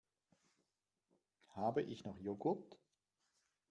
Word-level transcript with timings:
Habe 1.55 1.83
ich 1.83 2.05
noch 2.05 2.17
Joghurt? 2.17 2.75